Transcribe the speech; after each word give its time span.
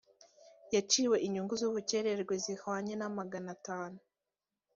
yaciwe 0.75 1.15
inyungu 1.25 1.53
z’ubukererwe 1.61 2.33
zihwanye 2.43 2.93
na 2.97 3.07
magana 3.17 3.49
atanu 3.57 3.99